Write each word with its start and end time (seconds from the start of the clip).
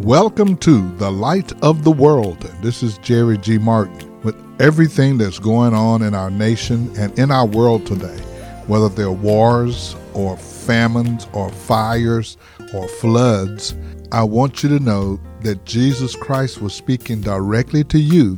Welcome 0.00 0.56
to 0.56 0.90
the 0.96 1.12
Light 1.12 1.52
of 1.62 1.84
the 1.84 1.92
World. 1.92 2.40
This 2.60 2.82
is 2.82 2.98
Jerry 2.98 3.38
G. 3.38 3.58
Martin 3.58 4.20
with 4.22 4.34
everything 4.60 5.18
that's 5.18 5.38
going 5.38 5.72
on 5.72 6.02
in 6.02 6.14
our 6.14 6.32
nation 6.32 6.92
and 6.98 7.16
in 7.16 7.30
our 7.30 7.46
world 7.46 7.86
today, 7.86 8.18
whether 8.66 8.88
they're 8.88 9.12
wars 9.12 9.94
or 10.12 10.36
famines 10.36 11.28
or 11.32 11.48
fires 11.48 12.36
or 12.74 12.88
floods. 12.88 13.76
I 14.10 14.24
want 14.24 14.64
you 14.64 14.68
to 14.70 14.80
know 14.80 15.20
that 15.42 15.64
Jesus 15.64 16.16
Christ 16.16 16.60
was 16.60 16.74
speaking 16.74 17.20
directly 17.20 17.84
to 17.84 17.98
you 17.98 18.36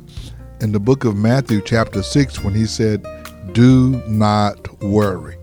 in 0.60 0.72
the 0.72 0.80
book 0.80 1.06
of 1.06 1.16
Matthew, 1.16 1.62
chapter 1.62 2.02
6, 2.02 2.44
when 2.44 2.52
he 2.52 2.66
said, 2.66 3.02
Do 3.52 4.02
not 4.08 4.82
worry. 4.82 5.38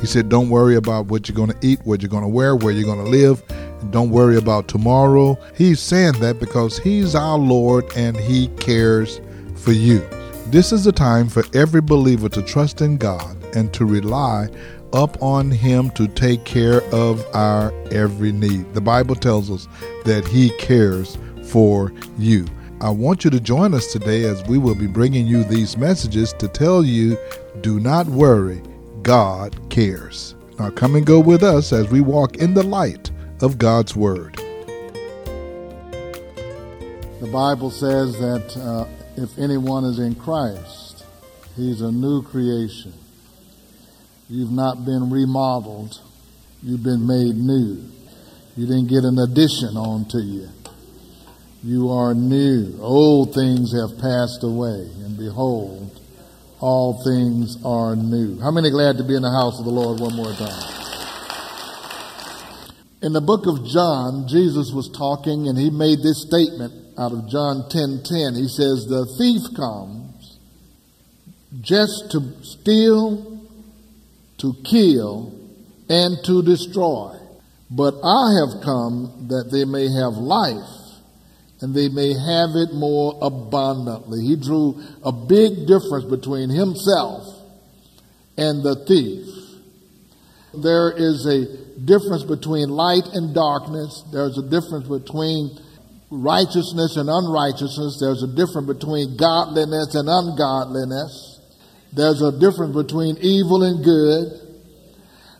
He 0.00 0.08
said, 0.08 0.28
Don't 0.28 0.50
worry 0.50 0.74
about 0.74 1.06
what 1.06 1.28
you're 1.28 1.36
going 1.36 1.52
to 1.52 1.66
eat, 1.66 1.78
what 1.84 2.02
you're 2.02 2.08
going 2.08 2.24
to 2.24 2.28
wear, 2.28 2.56
where 2.56 2.72
you're 2.72 2.84
going 2.84 3.04
to 3.04 3.10
live 3.10 3.44
don't 3.90 4.10
worry 4.10 4.36
about 4.36 4.68
tomorrow. 4.68 5.38
He's 5.56 5.80
saying 5.80 6.14
that 6.20 6.38
because 6.38 6.78
He's 6.78 7.14
our 7.14 7.38
Lord 7.38 7.84
and 7.96 8.16
He 8.16 8.48
cares 8.58 9.20
for 9.56 9.72
you. 9.72 10.00
This 10.46 10.72
is 10.72 10.84
the 10.84 10.92
time 10.92 11.28
for 11.28 11.44
every 11.54 11.80
believer 11.80 12.28
to 12.30 12.42
trust 12.42 12.80
in 12.80 12.96
God 12.96 13.36
and 13.54 13.72
to 13.74 13.84
rely 13.84 14.48
up 14.92 15.22
on 15.22 15.50
Him 15.50 15.90
to 15.90 16.06
take 16.08 16.44
care 16.44 16.82
of 16.92 17.24
our 17.34 17.72
every 17.90 18.32
need. 18.32 18.74
The 18.74 18.80
Bible 18.80 19.14
tells 19.14 19.50
us 19.50 19.68
that 20.04 20.26
He 20.26 20.50
cares 20.58 21.16
for 21.44 21.92
you. 22.18 22.46
I 22.80 22.90
want 22.90 23.24
you 23.24 23.30
to 23.30 23.38
join 23.38 23.74
us 23.74 23.92
today 23.92 24.24
as 24.24 24.42
we 24.44 24.58
will 24.58 24.74
be 24.74 24.88
bringing 24.88 25.26
you 25.26 25.44
these 25.44 25.76
messages 25.76 26.32
to 26.34 26.48
tell 26.48 26.84
you 26.84 27.16
do 27.60 27.78
not 27.78 28.06
worry, 28.06 28.60
God 29.02 29.56
cares. 29.70 30.34
Now, 30.58 30.70
come 30.70 30.96
and 30.96 31.06
go 31.06 31.20
with 31.20 31.44
us 31.44 31.72
as 31.72 31.88
we 31.88 32.00
walk 32.00 32.38
in 32.38 32.54
the 32.54 32.62
light 32.64 33.11
of 33.42 33.58
God's 33.58 33.94
Word. 33.96 34.36
The 37.20 37.30
Bible 37.32 37.70
says 37.70 38.18
that 38.18 38.56
uh, 38.56 38.86
if 39.16 39.38
anyone 39.38 39.84
is 39.84 39.98
in 39.98 40.14
Christ, 40.14 41.04
he's 41.56 41.80
a 41.80 41.92
new 41.92 42.22
creation. 42.22 42.94
You've 44.28 44.52
not 44.52 44.84
been 44.84 45.10
remodeled, 45.10 46.00
you've 46.62 46.82
been 46.82 47.06
made 47.06 47.36
new. 47.36 47.84
You 48.56 48.66
didn't 48.66 48.88
get 48.88 49.04
an 49.04 49.18
addition 49.18 49.76
onto 49.76 50.18
you. 50.18 50.48
You 51.64 51.90
are 51.90 52.14
new. 52.14 52.76
Old 52.80 53.34
things 53.34 53.72
have 53.72 53.98
passed 54.00 54.42
away, 54.42 54.88
and 55.04 55.16
behold, 55.16 56.00
all 56.60 57.02
things 57.04 57.56
are 57.64 57.96
new. 57.96 58.40
How 58.40 58.50
many 58.50 58.70
glad 58.70 58.98
to 58.98 59.04
be 59.04 59.14
in 59.16 59.22
the 59.22 59.30
house 59.30 59.58
of 59.58 59.64
the 59.64 59.70
Lord 59.70 60.00
one 60.00 60.14
more 60.14 60.32
time? 60.32 60.71
In 63.02 63.12
the 63.12 63.20
book 63.20 63.46
of 63.46 63.66
John, 63.66 64.28
Jesus 64.28 64.70
was 64.70 64.88
talking 64.88 65.48
and 65.48 65.58
he 65.58 65.70
made 65.70 66.02
this 66.04 66.22
statement 66.22 66.72
out 66.96 67.10
of 67.10 67.28
John 67.28 67.64
10:10. 67.68 67.68
10, 67.68 68.02
10. 68.04 68.34
He 68.36 68.46
says, 68.46 68.86
"The 68.86 69.06
thief 69.18 69.42
comes 69.56 70.36
just 71.60 72.12
to 72.12 72.22
steal, 72.42 73.40
to 74.38 74.54
kill, 74.62 75.32
and 75.88 76.16
to 76.22 76.42
destroy. 76.42 77.16
But 77.68 77.96
I 78.04 78.34
have 78.34 78.60
come 78.62 79.26
that 79.30 79.50
they 79.50 79.64
may 79.64 79.88
have 79.88 80.16
life 80.16 81.00
and 81.60 81.74
they 81.74 81.88
may 81.88 82.12
have 82.12 82.54
it 82.54 82.72
more 82.72 83.18
abundantly." 83.20 84.24
He 84.24 84.36
drew 84.36 84.76
a 85.02 85.10
big 85.10 85.66
difference 85.66 86.04
between 86.04 86.50
himself 86.50 87.26
and 88.36 88.62
the 88.62 88.76
thief. 88.76 89.41
There 90.54 90.92
is 90.92 91.26
a 91.26 91.46
difference 91.84 92.24
between 92.24 92.68
light 92.68 93.06
and 93.14 93.34
darkness. 93.34 94.04
There's 94.12 94.38
a 94.38 94.42
difference 94.42 94.86
between 94.86 95.58
righteousness 96.10 96.96
and 96.96 97.08
unrighteousness. 97.08 97.98
There's 97.98 98.22
a 98.22 98.28
difference 98.28 98.68
between 98.68 99.16
godliness 99.16 99.94
and 99.94 100.08
ungodliness. 100.08 101.40
There's 101.92 102.20
a 102.20 102.32
difference 102.32 102.76
between 102.76 103.16
evil 103.18 103.62
and 103.62 103.84
good. 103.84 104.42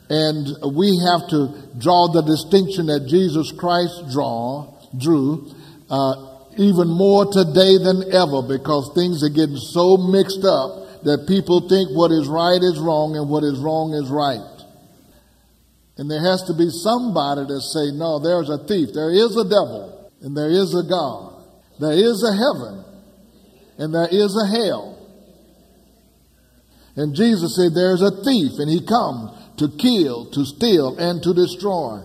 And 0.09 0.77
we 0.77 0.97
have 1.09 1.29
to 1.29 1.77
draw 1.79 2.09
the 2.13 2.23
distinction 2.23 2.87
that 2.87 3.07
Jesus 3.09 3.53
Christ 3.53 4.13
draw, 4.13 4.69
drew, 4.97 5.49
uh, 5.89 6.33
even 6.59 6.89
more 6.89 7.33
today 7.33 7.81
than 7.81 8.13
ever 8.13 8.45
because 8.45 8.93
things 8.95 9.25
are 9.25 9.33
getting 9.33 9.57
so 9.57 9.97
mixed 9.97 10.45
up 10.45 11.05
that 11.05 11.25
people 11.27 11.69
think 11.69 11.89
what 11.97 12.13
is 12.13 12.29
right 12.29 12.61
is 12.61 12.79
wrong 12.79 13.17
and 13.17 13.29
what 13.29 13.43
is 13.43 13.59
wrong 13.59 13.95
is 13.95 14.11
right. 14.11 14.41
And 16.03 16.11
there 16.11 16.19
has 16.19 16.43
to 16.51 16.55
be 16.55 16.67
somebody 16.69 17.47
to 17.47 17.61
say, 17.61 17.95
no, 17.95 18.19
there's 18.19 18.51
a 18.51 18.59
thief. 18.67 18.89
There 18.93 19.15
is 19.15 19.39
a 19.39 19.47
devil 19.47 20.11
and 20.21 20.37
there 20.37 20.51
is 20.51 20.75
a 20.75 20.83
God. 20.83 21.47
There 21.79 21.95
is 21.95 22.27
a 22.27 22.35
heaven 22.35 22.83
and 23.79 23.95
there 23.95 24.09
is 24.11 24.35
a 24.35 24.51
hell. 24.51 24.99
And 26.97 27.15
Jesus 27.15 27.55
said, 27.55 27.79
there's 27.79 28.03
a 28.03 28.11
thief 28.25 28.51
and 28.59 28.69
he 28.69 28.85
comes 28.85 29.31
to 29.63 29.71
kill, 29.79 30.27
to 30.33 30.45
steal, 30.45 30.99
and 30.99 31.23
to 31.23 31.33
destroy. 31.35 32.03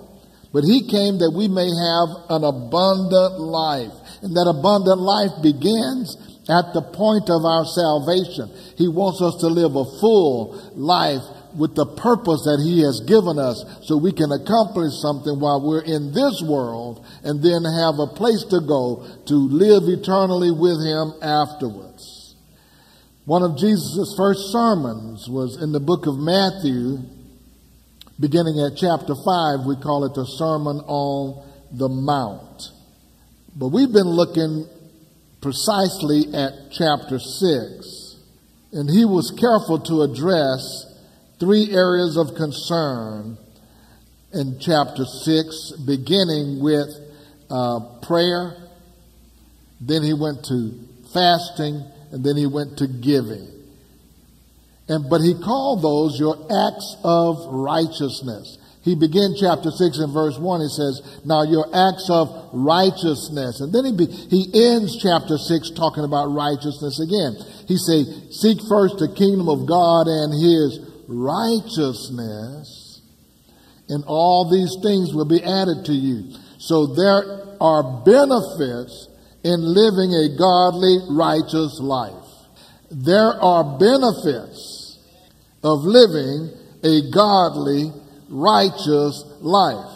But 0.54 0.64
he 0.64 0.86
came 0.86 1.18
that 1.18 1.34
we 1.34 1.48
may 1.48 1.66
have 1.66 2.10
an 2.30 2.46
abundant 2.46 3.42
life. 3.42 3.98
And 4.22 4.38
that 4.38 4.46
abundant 4.46 5.02
life 5.02 5.42
begins 5.42 6.14
at 6.46 6.70
the 6.78 6.86
point 6.94 7.34
of 7.34 7.42
our 7.50 7.66
salvation. 7.66 8.54
He 8.78 8.88
wants 8.88 9.26
us 9.26 9.42
to 9.42 9.48
live 9.48 9.74
a 9.74 9.90
full 9.98 10.54
life 10.78 11.26
with 11.56 11.76
the 11.76 11.86
purpose 11.86 12.44
that 12.44 12.60
He 12.64 12.82
has 12.82 13.02
given 13.08 13.40
us 13.40 13.64
so 13.84 13.98
we 13.98 14.12
can 14.12 14.32
accomplish 14.32 14.94
something 15.00 15.40
while 15.40 15.62
we're 15.62 15.86
in 15.86 16.14
this 16.14 16.42
world 16.42 17.06
and 17.24 17.44
then 17.44 17.64
have 17.64 18.00
a 18.00 18.08
place 18.08 18.44
to 18.50 18.60
go 18.62 19.06
to 19.28 19.36
live 19.36 19.88
eternally 19.88 20.52
with 20.52 20.84
Him 20.84 21.14
afterwards. 21.22 22.36
One 23.26 23.44
of 23.44 23.58
Jesus' 23.58 24.16
first 24.16 24.52
sermons 24.52 25.28
was 25.30 25.62
in 25.62 25.74
the 25.74 25.82
book 25.82 26.08
of 26.08 26.16
Matthew, 26.16 27.00
beginning 28.18 28.60
at 28.60 28.78
chapter 28.78 29.14
5. 29.14 29.68
We 29.68 29.76
call 29.76 30.06
it 30.06 30.16
the 30.16 30.26
Sermon 30.26 30.80
on 30.88 31.44
the 31.72 31.90
Mount. 31.90 32.72
But 33.54 33.70
we've 33.70 33.92
been 33.92 34.08
looking 34.08 34.66
precisely 35.42 36.34
at 36.34 36.72
chapter 36.72 37.20
6. 37.20 38.16
And 38.72 38.90
he 38.90 39.04
was 39.04 39.32
careful 39.32 39.80
to 39.80 40.04
address 40.04 40.87
three 41.40 41.72
areas 41.72 42.18
of 42.18 42.36
concern 42.36 43.38
in 44.34 44.60
chapter 44.60 45.06
6, 45.06 45.72
beginning 45.86 46.62
with 46.62 46.90
uh, 47.50 47.80
prayer, 48.02 48.56
then 49.80 50.04
he 50.04 50.14
went 50.14 50.44
to 50.46 50.74
fasting, 51.14 51.84
and 52.12 52.24
then 52.24 52.36
he 52.36 52.46
went 52.46 52.78
to 52.78 52.88
giving. 52.88 53.48
And, 54.90 55.10
but 55.10 55.22
he 55.22 55.34
called 55.34 55.82
those 55.82 56.20
your 56.20 56.36
acts 56.36 56.96
of 57.04 57.46
righteousness. 57.52 58.58
He 58.84 58.96
began 58.96 59.36
chapter 59.38 59.70
6 59.70 59.98
and 60.00 60.14
verse 60.14 60.40
1. 60.40 60.62
He 60.62 60.70
says, 60.70 61.20
Now 61.26 61.44
your 61.44 61.68
acts 61.76 62.08
of 62.10 62.32
righteousness. 62.54 63.60
And 63.60 63.76
then 63.76 63.84
he, 63.84 63.92
be, 63.92 64.08
he 64.08 64.48
ends 64.56 64.96
chapter 64.96 65.38
6 65.38 65.72
talking 65.72 66.06
about 66.06 66.32
righteousness 66.32 66.96
again. 67.04 67.36
He 67.68 67.76
say, 67.76 68.08
Seek 68.32 68.64
first 68.70 68.96
the 69.04 69.12
kingdom 69.12 69.50
of 69.52 69.68
God 69.68 70.08
and 70.08 70.32
his 70.32 70.87
righteousness, 71.08 73.02
and 73.90 74.04
all 74.06 74.50
these 74.50 74.76
things 74.84 75.14
will 75.14 75.26
be 75.26 75.44
added 75.44 75.86
to 75.86 75.94
you. 75.94 76.34
So 76.58 76.88
there 76.88 77.56
are 77.62 78.04
benefits 78.04 79.08
in 79.44 79.62
living 79.62 80.14
a 80.14 80.36
godly, 80.38 81.00
righteous 81.10 81.80
life. 81.80 82.28
There 82.92 83.34
are 83.42 83.78
benefits 83.80 85.00
of 85.64 85.84
living 85.84 86.52
a 86.84 87.12
godly, 87.12 87.92
righteous 88.30 89.24
life. 89.40 89.94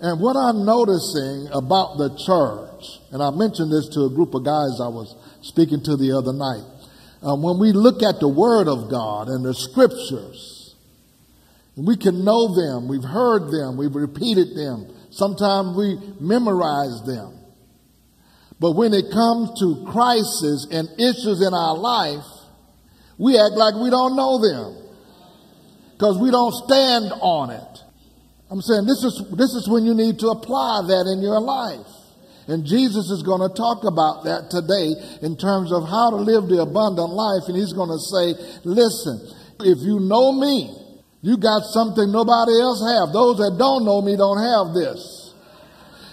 And 0.00 0.20
what 0.20 0.36
I'm 0.36 0.64
noticing 0.66 1.48
about 1.52 1.96
the 1.96 2.10
church, 2.26 3.00
and 3.12 3.22
I 3.22 3.30
mentioned 3.30 3.72
this 3.72 3.88
to 3.94 4.04
a 4.04 4.10
group 4.10 4.34
of 4.34 4.44
guys 4.44 4.80
I 4.80 4.88
was 4.88 5.14
speaking 5.40 5.82
to 5.84 5.96
the 5.96 6.12
other 6.12 6.32
night, 6.32 6.64
uh, 7.24 7.34
when 7.34 7.58
we 7.58 7.72
look 7.72 8.02
at 8.02 8.20
the 8.20 8.28
Word 8.28 8.68
of 8.68 8.90
God 8.90 9.28
and 9.28 9.44
the 9.44 9.54
Scriptures, 9.54 10.74
we 11.76 11.96
can 11.96 12.24
know 12.24 12.54
them, 12.54 12.86
we've 12.86 13.04
heard 13.04 13.50
them, 13.50 13.76
we've 13.76 13.94
repeated 13.94 14.54
them, 14.54 14.86
sometimes 15.10 15.76
we 15.76 15.98
memorize 16.20 17.02
them. 17.06 17.38
But 18.60 18.72
when 18.72 18.92
it 18.94 19.10
comes 19.10 19.58
to 19.60 19.84
crises 19.90 20.68
and 20.70 20.88
issues 21.00 21.40
in 21.40 21.52
our 21.52 21.76
life, 21.76 22.24
we 23.18 23.38
act 23.38 23.54
like 23.54 23.74
we 23.74 23.90
don't 23.90 24.16
know 24.16 24.38
them 24.38 24.84
because 25.92 26.18
we 26.18 26.30
don't 26.30 26.52
stand 26.52 27.12
on 27.20 27.50
it. 27.50 27.78
I'm 28.50 28.60
saying 28.60 28.86
this 28.86 29.02
is, 29.02 29.24
this 29.36 29.50
is 29.50 29.68
when 29.68 29.84
you 29.84 29.94
need 29.94 30.18
to 30.20 30.28
apply 30.28 30.82
that 30.88 31.10
in 31.10 31.22
your 31.22 31.40
life. 31.40 31.86
And 32.46 32.66
Jesus 32.66 33.08
is 33.08 33.22
going 33.22 33.40
to 33.40 33.54
talk 33.54 33.84
about 33.84 34.24
that 34.24 34.52
today 34.52 34.92
in 35.24 35.36
terms 35.36 35.72
of 35.72 35.88
how 35.88 36.10
to 36.10 36.16
live 36.16 36.48
the 36.48 36.60
abundant 36.60 37.10
life. 37.10 37.48
And 37.48 37.56
he's 37.56 37.72
going 37.72 37.88
to 37.88 37.98
say, 37.98 38.36
listen, 38.64 39.16
if 39.60 39.80
you 39.80 40.00
know 40.00 40.32
me, 40.32 40.68
you 41.24 41.38
got 41.38 41.64
something 41.72 42.12
nobody 42.12 42.52
else 42.60 42.84
have. 42.84 43.16
Those 43.16 43.40
that 43.40 43.56
don't 43.56 43.84
know 43.88 44.02
me 44.02 44.16
don't 44.16 44.44
have 44.44 44.76
this. 44.76 45.32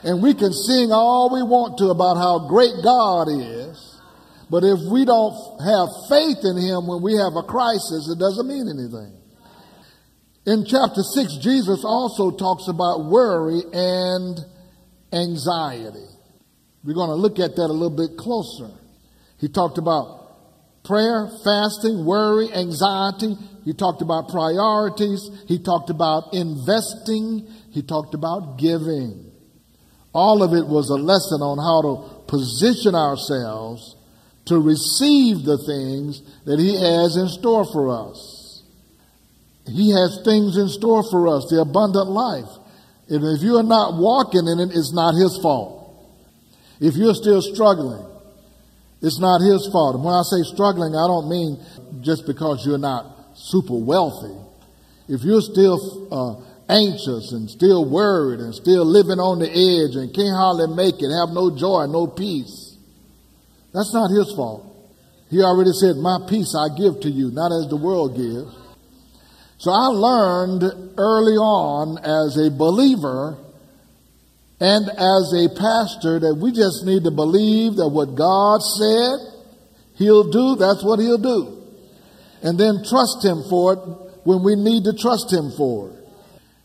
And 0.04 0.24
we 0.24 0.34
can 0.34 0.54
sing 0.54 0.92
all 0.92 1.30
we 1.34 1.44
want 1.44 1.78
to 1.80 1.92
about 1.92 2.16
how 2.16 2.48
great 2.48 2.80
God 2.82 3.28
is. 3.28 4.00
But 4.50 4.64
if 4.64 4.80
we 4.88 5.04
don't 5.04 5.36
have 5.60 5.88
faith 6.08 6.40
in 6.44 6.58
Him 6.58 6.88
when 6.88 7.04
we 7.04 7.16
have 7.20 7.36
a 7.36 7.44
crisis, 7.44 8.08
it 8.08 8.20
doesn't 8.20 8.48
mean 8.48 8.72
anything. 8.72 9.20
In 10.46 10.66
chapter 10.66 11.04
6, 11.04 11.38
Jesus 11.38 11.84
also 11.86 12.32
talks 12.32 12.68
about 12.68 13.06
worry 13.06 13.62
and 13.72 14.40
anxiety. 15.14 16.08
We're 16.84 16.96
going 16.96 17.10
to 17.10 17.16
look 17.16 17.40
at 17.40 17.56
that 17.56 17.68
a 17.70 17.74
little 17.74 17.96
bit 17.96 18.18
closer. 18.18 18.72
He 19.38 19.48
talked 19.48 19.78
about 19.78 20.84
prayer, 20.84 21.30
fasting, 21.44 22.06
worry, 22.06 22.52
anxiety. 22.54 23.36
He 23.64 23.74
talked 23.74 24.02
about 24.02 24.30
priorities. 24.30 25.30
He 25.48 25.60
talked 25.60 25.90
about 25.90 26.34
investing. 26.34 27.48
He 27.72 27.84
talked 27.84 28.14
about 28.14 28.58
giving. 28.58 29.32
All 30.14 30.44
of 30.44 30.54
it 30.54 30.68
was 30.68 30.90
a 30.90 30.96
lesson 30.96 31.42
on 31.42 31.58
how 31.58 31.82
to 31.82 32.26
position 32.28 32.96
ourselves 32.96 33.96
to 34.46 34.60
receive 34.60 35.44
the 35.44 35.58
things 35.58 36.22
that 36.46 36.60
He 36.60 36.74
has 36.74 37.16
in 37.16 37.30
store 37.30 37.66
for 37.72 37.90
us. 37.90 38.64
He 39.68 39.92
has 39.92 40.20
things 40.26 40.58
in 40.58 40.68
store 40.68 41.04
for 41.10 41.28
us, 41.28 41.48
the 41.50 41.62
abundant 41.62 42.10
life. 42.10 42.50
And 43.08 43.24
if 43.24 43.44
you 43.44 43.58
are 43.58 43.64
not 43.64 43.98
walking 43.98 44.48
in 44.48 44.60
it, 44.60 44.76
it's 44.76 44.94
not 44.94 45.14
His 45.14 45.38
fault. 45.42 45.81
If 46.82 46.96
you're 46.96 47.14
still 47.14 47.44
struggling, 47.44 48.04
it's 49.02 49.20
not 49.20 49.40
his 49.42 49.70
fault. 49.72 49.96
And 49.96 50.04
when 50.04 50.16
I 50.16 50.24
say 50.24 50.42
struggling, 50.42 50.96
I 50.96 51.06
don't 51.06 51.30
mean 51.30 51.62
just 52.02 52.26
because 52.26 52.66
you're 52.66 52.82
not 52.82 53.38
super 53.38 53.78
wealthy. 53.78 54.36
If 55.08 55.22
you're 55.22 55.42
still 55.42 55.78
uh, 56.10 56.42
anxious 56.68 57.34
and 57.34 57.50
still 57.50 57.86
worried 57.86 58.40
and 58.40 58.56
still 58.56 58.84
living 58.84 59.20
on 59.20 59.38
the 59.38 59.50
edge 59.50 59.96
and 59.96 60.14
can't 60.14 60.34
hardly 60.34 60.74
make 60.74 60.98
it, 60.98 61.14
have 61.14 61.30
no 61.30 61.56
joy, 61.56 61.86
no 61.86 62.08
peace, 62.08 62.78
that's 63.74 63.94
not 63.94 64.10
his 64.10 64.34
fault. 64.36 64.66
He 65.30 65.42
already 65.42 65.72
said, 65.74 65.98
My 65.98 66.18
peace 66.28 66.56
I 66.58 66.76
give 66.76 67.00
to 67.02 67.10
you, 67.10 67.30
not 67.30 67.54
as 67.54 67.70
the 67.70 67.78
world 67.78 68.18
gives. 68.18 68.58
So 69.58 69.70
I 69.70 69.86
learned 69.94 70.64
early 70.98 71.38
on 71.38 72.00
as 72.00 72.38
a 72.38 72.50
believer 72.50 73.38
and 74.62 74.90
as 74.90 75.34
a 75.34 75.50
pastor 75.58 76.20
that 76.20 76.38
we 76.40 76.52
just 76.52 76.86
need 76.86 77.04
to 77.04 77.10
believe 77.10 77.78
that 77.82 77.90
what 77.90 78.14
God 78.14 78.62
said 78.62 79.18
he'll 79.98 80.30
do, 80.30 80.56
that's 80.56 80.84
what 80.84 81.00
he'll 81.00 81.18
do. 81.18 81.66
And 82.44 82.60
then 82.60 82.86
trust 82.88 83.26
him 83.26 83.42
for 83.50 83.74
it 83.74 83.80
when 84.24 84.44
we 84.44 84.56
need 84.56 84.84
to 84.84 84.94
trust 84.94 85.34
him 85.34 85.50
for 85.58 85.90
it. 85.90 86.01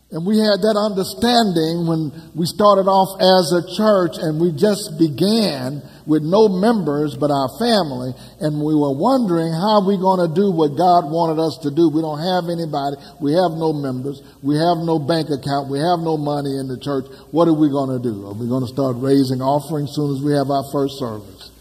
And 0.07 0.23
we 0.23 0.39
had 0.39 0.63
that 0.63 0.79
understanding 0.79 1.83
when 1.83 2.15
we 2.31 2.47
started 2.47 2.87
off 2.87 3.19
as 3.19 3.51
a 3.51 3.59
church 3.75 4.15
and 4.15 4.39
we 4.39 4.55
just 4.55 4.95
began 4.95 5.83
with 6.07 6.23
no 6.23 6.47
members 6.47 7.11
but 7.19 7.27
our 7.27 7.51
family. 7.59 8.15
And 8.39 8.63
we 8.63 8.71
were 8.71 8.95
wondering 8.95 9.51
how 9.51 9.83
we 9.83 9.99
going 9.99 10.23
to 10.23 10.31
do 10.31 10.47
what 10.47 10.79
God 10.79 11.11
wanted 11.11 11.43
us 11.43 11.59
to 11.67 11.75
do. 11.75 11.91
We 11.91 11.99
don't 11.99 12.23
have 12.23 12.47
anybody. 12.47 12.95
We 13.19 13.35
have 13.35 13.59
no 13.59 13.75
members. 13.75 14.23
We 14.39 14.55
have 14.55 14.79
no 14.79 14.95
bank 14.95 15.27
account. 15.27 15.67
We 15.67 15.83
have 15.83 15.99
no 15.99 16.15
money 16.15 16.55
in 16.55 16.71
the 16.71 16.79
church. 16.79 17.11
What 17.35 17.51
are 17.51 17.59
we 17.59 17.67
going 17.67 17.91
to 17.91 17.99
do? 17.99 18.31
Are 18.31 18.37
we 18.37 18.47
going 18.47 18.63
to 18.63 18.71
start 18.71 18.95
raising 19.03 19.43
offerings 19.43 19.91
soon 19.91 20.15
as 20.15 20.23
we 20.23 20.31
have 20.31 20.47
our 20.47 20.63
first 20.71 20.95
service? 21.03 21.51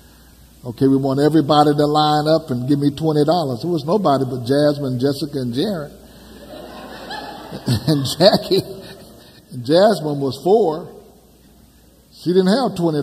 Okay, 0.62 0.87
we 0.87 0.94
want 0.94 1.19
everybody 1.19 1.75
to 1.75 1.87
line 1.87 2.31
up 2.31 2.54
and 2.54 2.70
give 2.70 2.78
me 2.78 2.94
$20. 2.94 3.26
There 3.26 3.70
was 3.70 3.82
nobody 3.82 4.22
but 4.22 4.46
Jasmine, 4.46 5.02
Jessica, 5.02 5.42
and 5.42 5.50
Jared. 5.50 6.05
and 7.88 8.06
Jackie, 8.19 8.62
Jasmine 9.62 10.20
was 10.20 10.40
four. 10.43 10.93
She 12.12 12.31
didn't 12.31 12.48
have 12.48 12.72
$20. 12.75 13.02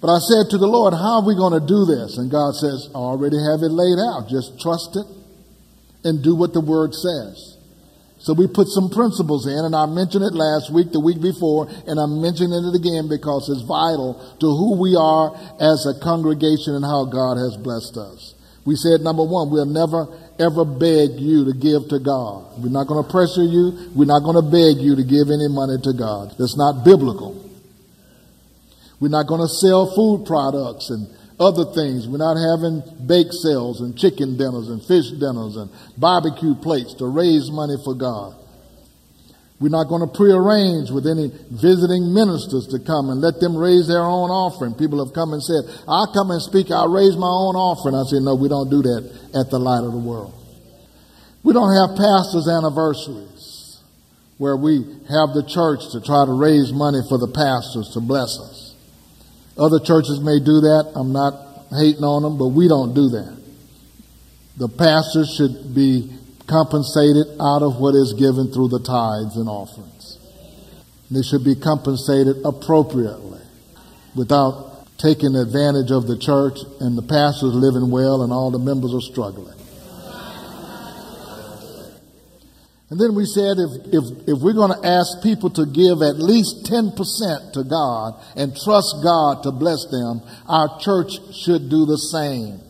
But 0.00 0.08
I 0.10 0.18
said 0.18 0.50
to 0.50 0.58
the 0.58 0.66
Lord, 0.66 0.92
How 0.92 1.22
are 1.22 1.26
we 1.26 1.34
going 1.34 1.56
to 1.56 1.64
do 1.64 1.86
this? 1.86 2.18
And 2.18 2.30
God 2.30 2.52
says, 2.54 2.90
I 2.94 2.98
already 2.98 3.38
have 3.40 3.62
it 3.62 3.72
laid 3.72 3.96
out. 3.96 4.28
Just 4.28 4.60
trust 4.60 4.96
it 4.96 5.06
and 6.04 6.22
do 6.22 6.36
what 6.36 6.52
the 6.52 6.60
word 6.60 6.92
says. 6.92 7.54
So 8.24 8.32
we 8.32 8.48
put 8.48 8.68
some 8.68 8.88
principles 8.88 9.44
in, 9.44 9.68
and 9.68 9.76
I 9.76 9.84
mentioned 9.84 10.24
it 10.24 10.32
last 10.32 10.72
week, 10.72 10.92
the 10.92 11.00
week 11.00 11.20
before, 11.20 11.68
and 11.68 12.00
I'm 12.00 12.24
mentioning 12.24 12.56
it 12.56 12.72
again 12.72 13.04
because 13.04 13.52
it's 13.52 13.60
vital 13.68 14.16
to 14.40 14.48
who 14.48 14.80
we 14.80 14.96
are 14.96 15.36
as 15.60 15.84
a 15.84 16.00
congregation 16.00 16.72
and 16.72 16.84
how 16.84 17.04
God 17.04 17.36
has 17.36 17.60
blessed 17.60 18.00
us. 18.00 18.32
We 18.64 18.76
said, 18.76 19.04
number 19.04 19.24
one, 19.24 19.52
we'll 19.52 19.68
never 19.68 20.08
ever 20.38 20.64
beg 20.64 21.20
you 21.20 21.44
to 21.46 21.54
give 21.54 21.88
to 21.88 21.98
God. 21.98 22.58
We're 22.58 22.70
not 22.70 22.86
going 22.86 23.04
to 23.04 23.10
pressure 23.10 23.44
you. 23.44 23.90
We're 23.94 24.10
not 24.10 24.22
going 24.22 24.36
to 24.36 24.48
beg 24.50 24.82
you 24.82 24.96
to 24.96 25.04
give 25.04 25.30
any 25.30 25.48
money 25.48 25.78
to 25.82 25.92
God. 25.92 26.34
That's 26.38 26.56
not 26.56 26.84
biblical. 26.84 27.40
We're 29.00 29.14
not 29.14 29.26
going 29.26 29.42
to 29.42 29.48
sell 29.48 29.94
food 29.94 30.26
products 30.26 30.90
and 30.90 31.06
other 31.38 31.64
things. 31.74 32.06
We're 32.06 32.22
not 32.22 32.38
having 32.38 32.82
bake 33.06 33.32
sales 33.32 33.80
and 33.80 33.98
chicken 33.98 34.36
dinners 34.36 34.68
and 34.68 34.80
fish 34.82 35.10
dinners 35.10 35.56
and 35.56 35.70
barbecue 35.98 36.54
plates 36.54 36.94
to 36.94 37.06
raise 37.06 37.50
money 37.50 37.76
for 37.84 37.94
God. 37.94 38.34
We're 39.60 39.70
not 39.70 39.86
going 39.88 40.02
to 40.02 40.10
prearrange 40.10 40.90
with 40.90 41.06
any 41.06 41.30
visiting 41.50 42.12
ministers 42.12 42.66
to 42.74 42.82
come 42.82 43.08
and 43.08 43.20
let 43.20 43.38
them 43.38 43.56
raise 43.56 43.86
their 43.86 44.02
own 44.02 44.28
offering. 44.28 44.74
People 44.74 45.04
have 45.04 45.14
come 45.14 45.32
and 45.32 45.42
said, 45.42 45.62
I'll 45.86 46.12
come 46.12 46.30
and 46.30 46.42
speak, 46.42 46.70
I'll 46.70 46.90
raise 46.90 47.16
my 47.16 47.30
own 47.30 47.54
offering. 47.54 47.94
I 47.94 48.02
say, 48.10 48.18
no, 48.18 48.34
we 48.34 48.48
don't 48.48 48.68
do 48.68 48.82
that 48.82 49.02
at 49.32 49.50
the 49.50 49.58
light 49.58 49.86
of 49.86 49.92
the 49.92 50.02
world. 50.02 50.34
We 51.44 51.52
don't 51.52 51.70
have 51.70 51.96
pastors' 51.96 52.48
anniversaries 52.50 53.78
where 54.38 54.56
we 54.56 54.82
have 55.08 55.30
the 55.38 55.46
church 55.46 55.86
to 55.92 56.00
try 56.00 56.26
to 56.26 56.34
raise 56.34 56.72
money 56.72 57.00
for 57.08 57.18
the 57.18 57.30
pastors 57.30 57.94
to 57.94 58.00
bless 58.00 58.34
us. 58.40 58.74
Other 59.56 59.78
churches 59.78 60.18
may 60.18 60.40
do 60.40 60.66
that. 60.66 60.92
I'm 60.96 61.12
not 61.12 61.70
hating 61.70 62.02
on 62.02 62.22
them, 62.22 62.38
but 62.38 62.48
we 62.48 62.66
don't 62.66 62.92
do 62.92 63.08
that. 63.10 63.38
The 64.56 64.68
pastors 64.68 65.34
should 65.38 65.74
be 65.74 66.10
compensated 66.46 67.26
out 67.40 67.62
of 67.62 67.76
what 67.80 67.94
is 67.94 68.14
given 68.18 68.52
through 68.52 68.68
the 68.68 68.80
tithes 68.80 69.36
and 69.36 69.48
offerings. 69.48 70.18
They 71.10 71.22
should 71.22 71.44
be 71.44 71.54
compensated 71.54 72.44
appropriately 72.44 73.40
without 74.16 74.86
taking 74.98 75.34
advantage 75.34 75.90
of 75.90 76.06
the 76.06 76.18
church 76.18 76.58
and 76.80 76.96
the 76.96 77.02
pastors 77.02 77.54
living 77.54 77.90
well 77.90 78.22
and 78.22 78.32
all 78.32 78.50
the 78.50 78.58
members 78.58 78.94
are 78.94 79.00
struggling. 79.00 79.58
And 82.90 83.00
then 83.00 83.14
we 83.16 83.24
said 83.26 83.56
if, 83.58 83.92
if, 83.92 84.04
if 84.28 84.38
we're 84.38 84.54
going 84.54 84.70
to 84.70 84.86
ask 84.86 85.22
people 85.22 85.50
to 85.50 85.66
give 85.66 86.00
at 86.02 86.22
least 86.22 86.64
10% 86.70 86.94
to 87.54 87.64
God 87.64 88.14
and 88.36 88.54
trust 88.54 89.02
God 89.02 89.42
to 89.42 89.50
bless 89.50 89.86
them, 89.90 90.22
our 90.46 90.78
church 90.78 91.10
should 91.34 91.68
do 91.68 91.86
the 91.86 91.98
same. 91.98 92.60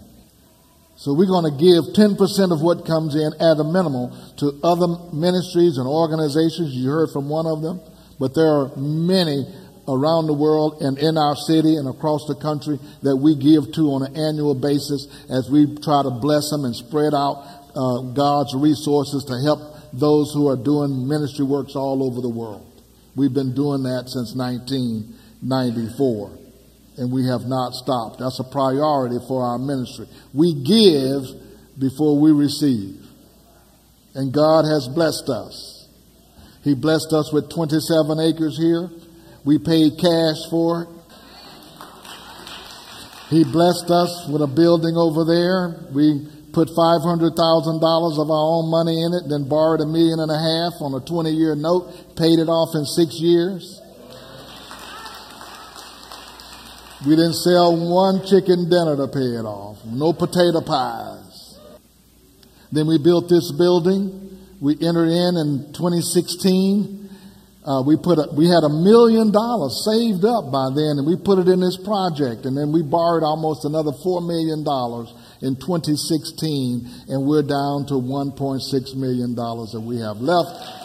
So 1.04 1.12
we're 1.12 1.28
going 1.28 1.44
to 1.44 1.52
give 1.60 1.92
10% 1.92 2.16
of 2.48 2.64
what 2.64 2.88
comes 2.88 3.12
in 3.12 3.28
at 3.36 3.60
a 3.60 3.66
minimum 3.68 4.08
to 4.40 4.56
other 4.64 4.88
ministries 5.12 5.76
and 5.76 5.84
organizations. 5.86 6.72
You 6.72 6.88
heard 6.88 7.12
from 7.12 7.28
one 7.28 7.44
of 7.44 7.60
them, 7.60 7.84
but 8.18 8.34
there 8.34 8.48
are 8.48 8.72
many 8.74 9.44
around 9.84 10.28
the 10.28 10.32
world 10.32 10.80
and 10.80 10.96
in 10.96 11.18
our 11.18 11.36
city 11.36 11.76
and 11.76 11.92
across 11.92 12.24
the 12.24 12.34
country 12.34 12.80
that 13.02 13.20
we 13.20 13.36
give 13.36 13.68
to 13.76 13.92
on 13.92 14.08
an 14.08 14.16
annual 14.16 14.56
basis 14.56 15.04
as 15.28 15.52
we 15.52 15.76
try 15.84 16.00
to 16.00 16.16
bless 16.24 16.48
them 16.48 16.64
and 16.64 16.74
spread 16.74 17.12
out 17.12 17.44
uh, 17.76 18.00
God's 18.16 18.56
resources 18.56 19.28
to 19.28 19.36
help 19.44 19.60
those 19.92 20.32
who 20.32 20.48
are 20.48 20.56
doing 20.56 21.06
ministry 21.06 21.44
works 21.44 21.76
all 21.76 22.00
over 22.00 22.22
the 22.22 22.32
world. 22.32 22.64
We've 23.14 23.34
been 23.34 23.52
doing 23.52 23.82
that 23.82 24.08
since 24.08 24.32
1994 24.32 26.43
and 26.96 27.10
we 27.10 27.26
have 27.26 27.42
not 27.42 27.72
stopped. 27.72 28.18
That's 28.18 28.38
a 28.38 28.44
priority 28.44 29.18
for 29.26 29.42
our 29.42 29.58
ministry. 29.58 30.06
We 30.32 30.54
give 30.54 31.22
before 31.78 32.18
we 32.18 32.32
receive. 32.32 33.00
And 34.14 34.32
God 34.32 34.64
has 34.64 34.88
blessed 34.88 35.28
us. 35.28 35.88
He 36.62 36.74
blessed 36.74 37.12
us 37.12 37.32
with 37.32 37.50
27 37.50 38.20
acres 38.20 38.56
here. 38.56 38.88
We 39.44 39.58
paid 39.58 39.98
cash 39.98 40.38
for 40.50 40.82
it. 40.82 40.88
He 43.30 43.42
blessed 43.44 43.90
us 43.90 44.28
with 44.30 44.42
a 44.42 44.46
building 44.46 44.96
over 44.96 45.24
there. 45.24 45.90
We 45.92 46.28
put 46.52 46.68
$500,000 46.68 47.34
of 47.34 48.30
our 48.30 48.46
own 48.54 48.70
money 48.70 49.02
in 49.02 49.12
it, 49.12 49.28
then 49.28 49.48
borrowed 49.48 49.80
a 49.80 49.86
million 49.86 50.20
and 50.20 50.30
a 50.30 50.38
half 50.38 50.78
on 50.80 50.94
a 50.94 51.04
20 51.04 51.30
year 51.30 51.56
note, 51.56 51.90
paid 52.16 52.38
it 52.38 52.48
off 52.48 52.70
in 52.74 52.84
six 52.86 53.18
years. 53.18 53.82
We 57.06 57.16
didn't 57.16 57.34
sell 57.34 57.76
one 57.76 58.24
chicken 58.24 58.70
dinner 58.70 58.96
to 58.96 59.08
pay 59.08 59.36
it 59.36 59.44
off, 59.44 59.84
no 59.84 60.14
potato 60.14 60.62
pies. 60.62 61.58
Then 62.72 62.86
we 62.86 62.98
built 62.98 63.28
this 63.28 63.52
building. 63.52 64.40
We 64.60 64.74
entered 64.80 65.12
in 65.12 65.36
in 65.36 65.72
2016. 65.74 67.04
Uh, 67.64 67.82
we 67.86 67.96
put 67.96 68.18
a, 68.18 68.28
we 68.32 68.48
had 68.48 68.64
a 68.64 68.68
million 68.68 69.32
dollars 69.32 69.84
saved 69.84 70.24
up 70.24 70.50
by 70.50 70.68
then, 70.72 70.96
and 70.96 71.06
we 71.06 71.16
put 71.16 71.38
it 71.38 71.48
in 71.48 71.60
this 71.60 71.76
project. 71.76 72.46
And 72.46 72.56
then 72.56 72.72
we 72.72 72.82
borrowed 72.82 73.22
almost 73.22 73.64
another 73.64 73.92
four 74.02 74.20
million 74.20 74.64
dollars 74.64 75.12
in 75.40 75.56
2016, 75.56 76.88
and 77.08 77.24
we're 77.24 77.44
down 77.44 77.84
to 77.88 78.00
1.6 78.00 78.96
million 78.96 79.34
dollars 79.34 79.72
that 79.72 79.80
we 79.80 79.98
have 80.00 80.18
left. 80.20 80.83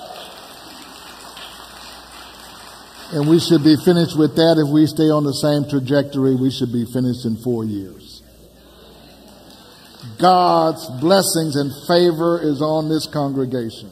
And 3.11 3.27
we 3.27 3.39
should 3.39 3.63
be 3.63 3.75
finished 3.83 4.17
with 4.17 4.35
that. 4.35 4.61
If 4.61 4.71
we 4.71 4.85
stay 4.85 5.09
on 5.09 5.23
the 5.23 5.33
same 5.33 5.67
trajectory, 5.67 6.35
we 6.35 6.51
should 6.51 6.71
be 6.71 6.85
finished 6.85 7.25
in 7.25 7.37
four 7.37 7.65
years. 7.65 8.21
God's 10.19 10.85
blessings 11.01 11.55
and 11.55 11.71
favor 11.87 12.39
is 12.41 12.61
on 12.61 12.89
this 12.89 13.07
congregation. 13.07 13.89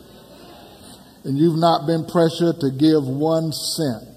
And 1.23 1.37
you've 1.37 1.57
not 1.57 1.87
been 1.87 2.05
pressured 2.05 2.59
to 2.61 2.69
give 2.69 3.07
one 3.07 3.51
cent 3.51 4.16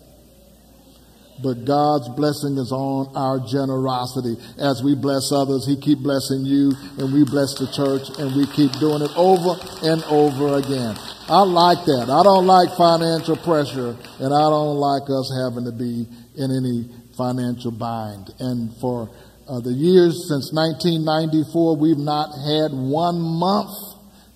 but 1.43 1.65
God's 1.65 2.09
blessing 2.11 2.57
is 2.59 2.73
on 2.73 3.17
our 3.17 3.41
generosity. 3.41 4.37
As 4.59 4.83
we 4.83 4.95
bless 4.95 5.33
others, 5.33 5.67
He 5.67 5.77
keep 5.81 5.99
blessing 6.01 6.45
you, 6.45 6.73
and 6.99 7.13
we 7.13 7.25
bless 7.25 7.55
the 7.57 7.69
church, 7.73 8.09
and 8.19 8.37
we 8.37 8.47
keep 8.53 8.73
doing 8.81 9.03
it 9.03 9.13
over 9.17 9.57
and 9.83 10.03
over 10.05 10.59
again. 10.59 10.97
I 11.29 11.43
like 11.43 11.85
that. 11.87 12.11
I 12.11 12.23
don't 12.23 12.47
like 12.47 12.77
financial 12.77 13.37
pressure, 13.37 13.97
and 14.19 14.31
I 14.35 14.47
don't 14.51 14.77
like 14.77 15.09
us 15.09 15.29
having 15.45 15.65
to 15.65 15.73
be 15.73 16.07
in 16.37 16.49
any 16.51 16.91
financial 17.17 17.71
bind. 17.71 18.33
And 18.41 18.75
for 18.81 19.09
uh, 19.49 19.61
the 19.61 19.73
years 19.73 20.29
since 20.29 20.53
1994, 20.53 21.77
we've 21.77 21.99
not 21.99 22.33
had 22.33 22.73
one 22.73 23.21
month 23.21 23.73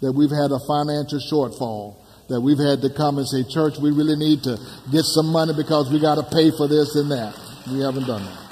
that 0.01 0.13
we've 0.13 0.31
had 0.31 0.53
a 0.53 0.61
financial 0.69 1.21
shortfall 1.21 2.04
that 2.29 2.41
we've 2.41 2.59
had 2.59 2.81
to 2.83 2.91
come 2.91 3.19
and 3.19 3.29
say, 3.29 3.45
Church, 3.45 3.79
we 3.79 3.91
really 3.91 4.17
need 4.17 4.43
to 4.45 4.57
get 4.91 5.05
some 5.05 5.27
money 5.27 5.53
because 5.57 5.91
we 5.93 6.01
got 6.01 6.17
to 6.17 6.25
pay 6.25 6.51
for 6.57 6.69
this 6.69 6.95
and 6.97 7.11
that. 7.11 7.35
We 7.71 7.81
haven't 7.81 8.07
done 8.07 8.25
that. 8.25 8.45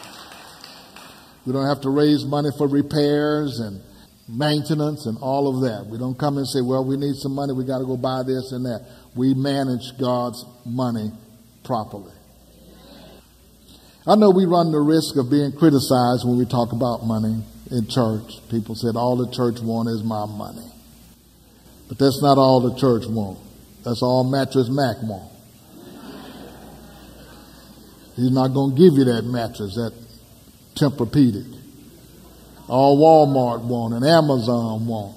We 1.47 1.53
don't 1.53 1.67
have 1.67 1.81
to 1.83 1.91
raise 1.91 2.25
money 2.25 2.51
for 2.57 2.69
repairs 2.69 3.59
and 3.59 3.81
maintenance 4.29 5.07
and 5.07 5.19
all 5.19 5.49
of 5.49 5.63
that. 5.63 5.91
We 5.91 5.99
don't 5.99 6.19
come 6.19 6.39
and 6.39 6.47
say, 6.47 6.61
Well, 6.61 6.85
we 6.85 6.97
need 6.97 7.15
some 7.17 7.35
money, 7.35 7.53
we 7.53 7.65
got 7.65 7.79
to 7.79 7.87
go 7.87 7.97
buy 7.97 8.23
this 8.23 8.53
and 8.53 8.65
that. 8.67 8.87
We 9.15 9.35
manage 9.35 9.99
God's 9.99 10.45
money 10.65 11.11
properly. 11.65 12.13
I 14.07 14.17
know 14.17 14.31
we 14.31 14.47
run 14.47 14.73
the 14.73 14.81
risk 14.81 15.17
of 15.17 15.31
being 15.31 15.53
criticized 15.53 16.27
when 16.27 16.37
we 16.37 16.45
talk 16.45 16.73
about 16.73 17.07
money 17.07 17.43
in 17.71 17.89
church. 17.89 18.43
People 18.51 18.75
said, 18.75 18.97
All 18.97 19.17
the 19.17 19.31
church 19.31 19.61
wants 19.61 19.93
is 19.93 20.03
my 20.03 20.27
money. 20.27 20.69
But 21.89 21.99
that's 21.99 22.21
not 22.23 22.39
all 22.39 22.61
the 22.61 22.79
church 22.79 23.07
wants. 23.07 23.52
That's 23.85 24.03
all 24.03 24.25
Mattress 24.25 24.69
Mac 24.71 25.03
want. 25.03 25.33
He's 28.17 28.31
not 28.31 28.49
going 28.49 28.77
to 28.77 28.77
give 28.77 28.99
you 28.99 29.05
that 29.05 29.23
mattress, 29.25 29.75
that 29.75 29.93
Tempur-Pedic. 30.77 31.59
All 32.69 32.99
Walmart 32.99 33.65
want 33.65 33.95
and 33.95 34.05
Amazon 34.05 34.87
want. 34.87 35.17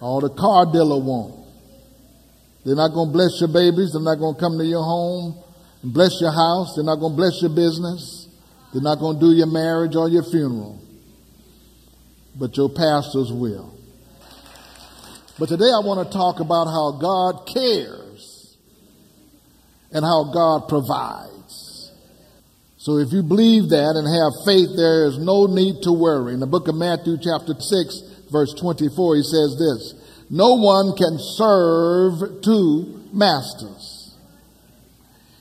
All 0.00 0.20
the 0.20 0.30
car 0.30 0.66
dealer 0.72 0.98
want. 0.98 1.46
They're 2.64 2.74
not 2.74 2.88
going 2.92 3.08
to 3.08 3.12
bless 3.12 3.40
your 3.40 3.48
babies. 3.48 3.92
They're 3.92 4.02
not 4.02 4.18
going 4.18 4.34
to 4.34 4.40
come 4.40 4.58
to 4.58 4.64
your 4.64 4.82
home 4.82 5.38
and 5.82 5.94
bless 5.94 6.20
your 6.20 6.32
house. 6.32 6.74
They're 6.74 6.84
not 6.84 6.96
going 6.96 7.12
to 7.12 7.16
bless 7.16 7.40
your 7.40 7.54
business. 7.54 8.28
They're 8.72 8.82
not 8.82 8.98
going 8.98 9.20
to 9.20 9.20
do 9.20 9.32
your 9.32 9.46
marriage 9.46 9.94
or 9.94 10.08
your 10.08 10.24
funeral. 10.24 10.80
But 12.34 12.56
your 12.56 12.68
pastors 12.68 13.32
will. 13.32 13.75
But 15.38 15.50
today 15.50 15.68
I 15.68 15.84
want 15.84 16.00
to 16.00 16.16
talk 16.16 16.40
about 16.40 16.64
how 16.64 16.92
God 16.92 17.46
cares 17.46 18.56
and 19.92 20.02
how 20.02 20.32
God 20.32 20.68
provides. 20.68 21.92
So 22.78 22.98
if 22.98 23.12
you 23.12 23.22
believe 23.22 23.68
that 23.68 24.00
and 24.00 24.06
have 24.08 24.46
faith, 24.46 24.76
there 24.76 25.06
is 25.06 25.18
no 25.18 25.44
need 25.44 25.82
to 25.82 25.92
worry. 25.92 26.32
In 26.32 26.40
the 26.40 26.46
book 26.46 26.68
of 26.68 26.74
Matthew, 26.74 27.18
chapter 27.20 27.52
6, 27.52 28.02
verse 28.32 28.54
24, 28.54 29.16
he 29.16 29.22
says 29.22 29.58
this 29.58 29.94
No 30.30 30.54
one 30.54 30.96
can 30.96 31.18
serve 31.18 32.40
two 32.40 33.04
masters. 33.12 34.14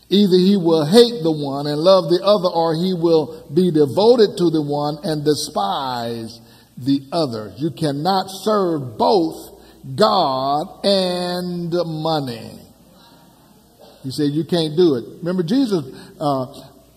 Either 0.09 0.37
he 0.37 0.57
will 0.57 0.85
hate 0.85 1.23
the 1.23 1.31
one 1.31 1.67
and 1.67 1.79
love 1.79 2.09
the 2.09 2.21
other, 2.21 2.49
or 2.49 2.75
he 2.75 2.93
will 2.93 3.47
be 3.53 3.71
devoted 3.71 4.37
to 4.37 4.49
the 4.51 4.61
one 4.61 4.99
and 5.03 5.23
despise 5.23 6.41
the 6.77 7.01
other. 7.11 7.53
You 7.57 7.71
cannot 7.71 8.27
serve 8.29 8.97
both 8.97 9.54
God 9.93 10.83
and 10.83 11.71
money. 11.85 12.59
He 14.03 14.11
said, 14.11 14.31
You 14.31 14.45
can't 14.45 14.75
do 14.75 14.95
it. 14.95 15.05
Remember, 15.19 15.43
Jesus 15.43 15.85
uh, 16.19 16.45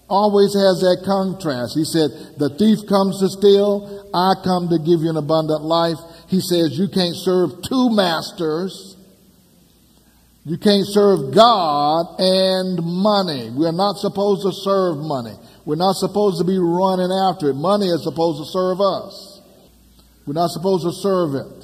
always 0.08 0.54
has 0.54 0.80
that 0.80 1.02
contrast. 1.04 1.76
He 1.76 1.84
said, 1.84 2.10
The 2.38 2.52
thief 2.56 2.88
comes 2.88 3.20
to 3.20 3.28
steal, 3.28 4.08
I 4.14 4.40
come 4.44 4.68
to 4.68 4.78
give 4.78 5.00
you 5.04 5.10
an 5.10 5.16
abundant 5.16 5.62
life. 5.62 5.98
He 6.28 6.40
says, 6.40 6.78
You 6.78 6.88
can't 6.88 7.16
serve 7.16 7.62
two 7.62 7.90
masters. 7.90 8.96
You 10.44 10.56
can't 10.56 10.86
serve 10.88 11.34
God 11.34 12.16
and 12.18 12.80
money. 12.80 13.50
We're 13.52 13.72
not 13.72 13.96
supposed 13.98 14.48
to 14.48 14.52
serve 14.52 14.96
money. 14.96 15.36
We're 15.66 15.76
not 15.76 15.96
supposed 15.96 16.40
to 16.40 16.44
be 16.44 16.56
running 16.56 17.12
after 17.12 17.50
it. 17.50 17.54
Money 17.54 17.88
is 17.88 18.02
supposed 18.02 18.40
to 18.40 18.48
serve 18.48 18.80
us. 18.80 19.42
We're 20.26 20.32
not 20.40 20.48
supposed 20.48 20.84
to 20.84 20.92
serve 20.92 21.34
it. 21.34 21.57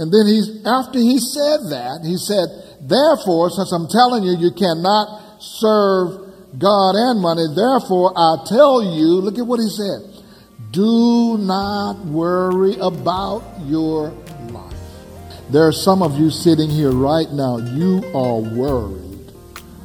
And 0.00 0.10
then 0.10 0.26
he's, 0.26 0.64
after 0.64 0.98
he 0.98 1.18
said 1.18 1.68
that, 1.76 2.00
he 2.02 2.16
said, 2.16 2.48
therefore, 2.80 3.50
since 3.50 3.70
I'm 3.70 3.86
telling 3.86 4.24
you, 4.24 4.32
you 4.32 4.50
cannot 4.50 5.36
serve 5.38 6.32
God 6.56 6.96
and 6.96 7.20
money, 7.20 7.44
therefore 7.54 8.16
I 8.16 8.40
tell 8.48 8.80
you, 8.80 9.20
look 9.20 9.36
at 9.36 9.46
what 9.46 9.60
he 9.60 9.68
said, 9.68 10.00
do 10.72 11.36
not 11.36 12.00
worry 12.06 12.76
about 12.80 13.44
your 13.66 14.08
life. 14.48 14.72
There 15.50 15.68
are 15.68 15.72
some 15.72 16.02
of 16.02 16.18
you 16.18 16.30
sitting 16.30 16.70
here 16.70 16.92
right 16.92 17.28
now, 17.30 17.58
you 17.58 18.00
are 18.14 18.40
worried 18.40 19.32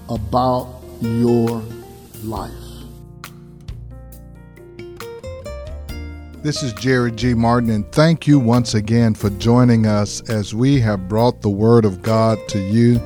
about 0.07 0.79
your 1.01 1.61
life. 2.23 2.64
This 6.45 6.61
is 6.61 6.73
Jerry 6.73 7.11
G. 7.11 7.33
Martin, 7.33 7.71
and 7.71 7.91
thank 7.91 8.27
you 8.27 8.37
once 8.37 8.75
again 8.75 9.15
for 9.15 9.31
joining 9.31 9.87
us 9.87 10.21
as 10.29 10.53
we 10.53 10.79
have 10.79 11.09
brought 11.09 11.41
the 11.41 11.49
Word 11.49 11.85
of 11.85 12.03
God 12.03 12.37
to 12.49 12.59
you. 12.59 13.01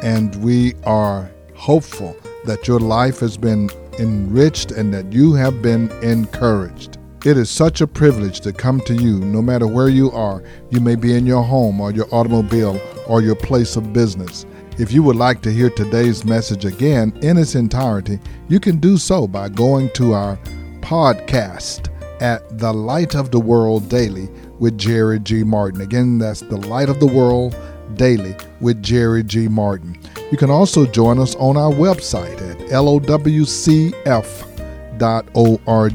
And 0.00 0.32
we 0.44 0.74
are 0.84 1.28
hopeful 1.56 2.16
that 2.44 2.68
your 2.68 2.78
life 2.78 3.18
has 3.18 3.36
been 3.36 3.68
enriched 3.98 4.70
and 4.70 4.94
that 4.94 5.12
you 5.12 5.32
have 5.32 5.60
been 5.60 5.90
encouraged. 6.04 6.98
It 7.26 7.36
is 7.36 7.50
such 7.50 7.80
a 7.80 7.86
privilege 7.88 8.38
to 8.42 8.52
come 8.52 8.80
to 8.82 8.94
you 8.94 9.18
no 9.18 9.42
matter 9.42 9.66
where 9.66 9.88
you 9.88 10.12
are. 10.12 10.44
You 10.70 10.78
may 10.78 10.94
be 10.94 11.16
in 11.16 11.26
your 11.26 11.42
home 11.42 11.80
or 11.80 11.90
your 11.90 12.06
automobile 12.14 12.80
or 13.08 13.22
your 13.22 13.34
place 13.34 13.74
of 13.74 13.92
business. 13.92 14.46
If 14.78 14.92
you 14.92 15.02
would 15.02 15.16
like 15.16 15.42
to 15.42 15.50
hear 15.52 15.70
today's 15.70 16.24
message 16.24 16.64
again 16.64 17.12
in 17.22 17.38
its 17.38 17.56
entirety, 17.56 18.20
you 18.46 18.60
can 18.60 18.76
do 18.76 18.98
so 18.98 19.26
by 19.26 19.48
going 19.48 19.90
to 19.94 20.12
our 20.12 20.36
podcast 20.80 21.88
at 22.20 22.58
The 22.58 22.72
Light 22.72 23.14
of 23.14 23.30
the 23.30 23.40
World 23.40 23.88
Daily 23.88 24.28
with 24.58 24.78
Jerry 24.78 25.18
G. 25.20 25.44
Martin. 25.44 25.80
Again, 25.80 26.18
that's 26.18 26.40
The 26.40 26.56
Light 26.56 26.88
of 26.88 27.00
the 27.00 27.06
World 27.06 27.56
Daily 27.94 28.34
with 28.60 28.82
Jerry 28.82 29.22
G. 29.22 29.48
Martin. 29.48 29.98
You 30.30 30.36
can 30.36 30.50
also 30.50 30.86
join 30.86 31.18
us 31.18 31.34
on 31.36 31.56
our 31.56 31.72
website 31.72 32.40
at 32.40 32.58
lowcf.org. 32.68 34.02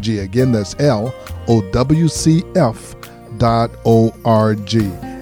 Again, 0.07 0.51
that's 0.51 0.75
lowcf.org. 0.75 1.63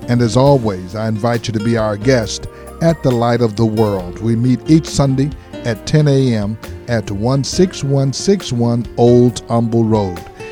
And 0.10 0.22
as 0.22 0.36
always, 0.36 0.96
I 0.96 1.08
invite 1.08 1.48
you 1.48 1.53
to 1.53 1.63
be 1.63 1.77
our 1.77 1.98
guest 1.98 2.48
at 2.81 3.01
the 3.03 3.12
Light 3.12 3.41
of 3.41 3.55
the 3.55 3.65
World. 3.65 4.20
We 4.20 4.36
meet 4.36 4.60
each 4.70 4.88
Sunday 4.88 5.29
at 5.65 5.86
10 5.86 6.08
a.m. 6.08 6.58
at 6.88 7.08
16161 7.08 8.93
Old 8.98 9.41
Humble 9.48 9.84
Road. 9.84 10.31